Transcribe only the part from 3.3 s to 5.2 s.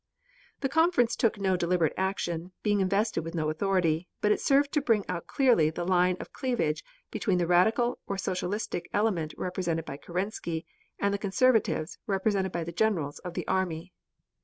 no authority, but it served to bring